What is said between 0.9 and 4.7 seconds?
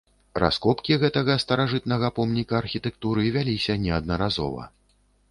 гэтага старажытнага помніка архітэктуры вяліся неаднаразова.